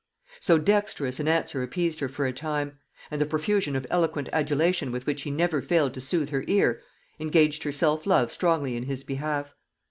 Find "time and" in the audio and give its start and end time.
2.33-3.21